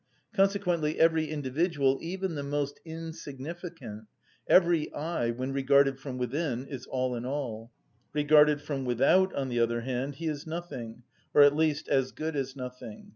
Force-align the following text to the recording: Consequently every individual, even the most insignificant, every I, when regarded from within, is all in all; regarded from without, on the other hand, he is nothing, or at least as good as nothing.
Consequently 0.33 0.99
every 0.99 1.27
individual, 1.29 1.99
even 2.01 2.33
the 2.33 2.41
most 2.41 2.79
insignificant, 2.83 4.05
every 4.47 4.91
I, 4.95 5.29
when 5.29 5.53
regarded 5.53 5.99
from 5.99 6.17
within, 6.17 6.65
is 6.65 6.87
all 6.87 7.15
in 7.15 7.23
all; 7.23 7.71
regarded 8.11 8.63
from 8.63 8.83
without, 8.83 9.31
on 9.35 9.47
the 9.47 9.59
other 9.59 9.81
hand, 9.81 10.15
he 10.15 10.25
is 10.25 10.47
nothing, 10.47 11.03
or 11.35 11.43
at 11.43 11.55
least 11.55 11.87
as 11.87 12.13
good 12.13 12.35
as 12.35 12.55
nothing. 12.55 13.09